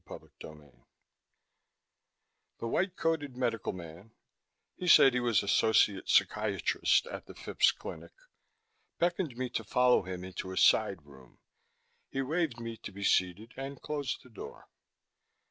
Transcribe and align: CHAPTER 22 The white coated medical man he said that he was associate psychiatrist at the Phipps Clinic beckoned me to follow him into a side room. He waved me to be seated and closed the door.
CHAPTER 0.09 0.31
22 0.39 0.85
The 2.57 2.67
white 2.67 2.95
coated 2.95 3.37
medical 3.37 3.71
man 3.71 4.15
he 4.75 4.87
said 4.87 5.05
that 5.05 5.13
he 5.13 5.19
was 5.19 5.43
associate 5.43 6.09
psychiatrist 6.09 7.05
at 7.05 7.27
the 7.27 7.35
Phipps 7.35 7.71
Clinic 7.71 8.09
beckoned 8.97 9.37
me 9.37 9.47
to 9.49 9.63
follow 9.63 10.01
him 10.01 10.23
into 10.23 10.51
a 10.51 10.57
side 10.57 11.03
room. 11.03 11.37
He 12.09 12.23
waved 12.23 12.59
me 12.59 12.77
to 12.77 12.91
be 12.91 13.03
seated 13.03 13.53
and 13.55 13.79
closed 13.79 14.23
the 14.23 14.31
door. 14.31 14.69